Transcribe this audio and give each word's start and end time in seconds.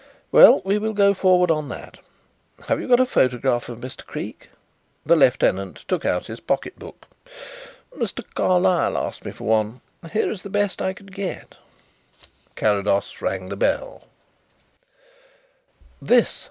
Well, 0.31 0.63
we 0.65 0.79
will 0.79 0.93
go 0.95 1.13
forward 1.13 1.51
on 1.51 1.69
that. 1.69 1.99
Have 2.67 2.81
you 2.81 2.87
got 2.87 2.99
a 2.99 3.05
photograph 3.05 3.69
of 3.69 3.77
Mr. 3.77 4.03
Creake?" 4.03 4.49
The 5.05 5.15
lieutenant 5.15 5.85
took 5.87 6.05
out 6.05 6.25
his 6.25 6.39
pocket 6.39 6.79
book. 6.79 7.05
"Mr. 7.95 8.23
Carlyle 8.33 8.97
asked 8.97 9.23
me 9.25 9.31
for 9.31 9.43
one. 9.43 9.79
Here 10.11 10.31
is 10.31 10.41
the 10.41 10.49
best 10.49 10.81
I 10.81 10.93
could 10.93 11.13
get." 11.13 11.55
Carrados 12.55 13.21
rang 13.21 13.49
the 13.49 13.55
bell. 13.55 14.07